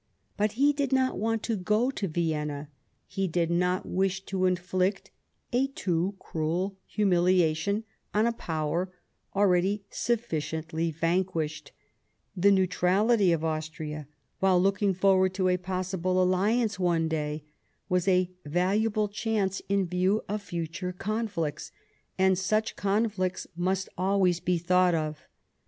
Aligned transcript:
But 0.35 0.53
he 0.53 0.73
did 0.73 0.91
not 0.91 1.19
want 1.19 1.43
to 1.43 1.55
go 1.55 1.91
to 1.91 2.07
Vienna; 2.07 2.69
he 3.05 3.27
did 3.27 3.51
not 3.51 3.85
wish 3.85 4.25
to 4.25 4.45
inflict 4.47 5.11
a 5.53 5.67
too 5.67 6.15
cruel 6.17 6.75
humiliation 6.87 7.83
on 8.11 8.25
a 8.25 8.31
Power 8.33 8.91
already 9.35 9.83
sufficiently 9.91 10.89
vanquished; 10.89 11.71
the 12.35 12.49
neutrality 12.49 13.31
of 13.31 13.43
Austria, 13.45 14.07
while 14.39 14.59
looking 14.59 14.95
forward 14.95 15.35
to 15.35 15.49
a 15.49 15.57
possible 15.57 16.19
alliance 16.19 16.79
one 16.79 17.07
day, 17.07 17.43
was 17.87 18.07
a 18.07 18.31
valuable 18.43 19.07
chance 19.07 19.61
in 19.69 19.85
view 19.85 20.23
of 20.27 20.41
future 20.41 20.93
conflicts, 20.93 21.71
and 22.17 22.39
such 22.39 22.75
conflicts 22.75 23.45
must 23.55 23.87
always 23.99 24.39
be 24.39 24.57
thought 24.57 24.95
of. 24.95 25.27